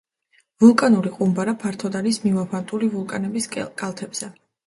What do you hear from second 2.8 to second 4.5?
ვულკანების კალთებზე.